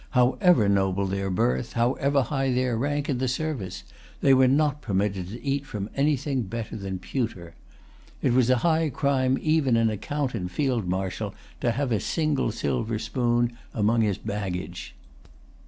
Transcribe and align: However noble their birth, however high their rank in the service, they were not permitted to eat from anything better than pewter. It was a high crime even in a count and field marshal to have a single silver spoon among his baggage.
However 0.17 0.67
noble 0.67 1.05
their 1.05 1.29
birth, 1.29 1.73
however 1.73 2.23
high 2.23 2.51
their 2.51 2.75
rank 2.75 3.07
in 3.07 3.19
the 3.19 3.27
service, 3.27 3.83
they 4.19 4.33
were 4.33 4.47
not 4.47 4.81
permitted 4.81 5.27
to 5.27 5.43
eat 5.45 5.63
from 5.67 5.91
anything 5.95 6.41
better 6.41 6.75
than 6.75 6.97
pewter. 6.97 7.53
It 8.19 8.33
was 8.33 8.49
a 8.49 8.55
high 8.65 8.89
crime 8.89 9.37
even 9.39 9.77
in 9.77 9.91
a 9.91 9.97
count 9.97 10.33
and 10.33 10.49
field 10.51 10.87
marshal 10.89 11.35
to 11.59 11.73
have 11.73 11.91
a 11.91 11.99
single 11.99 12.51
silver 12.51 12.97
spoon 12.97 13.55
among 13.75 14.01
his 14.01 14.17
baggage. 14.17 14.95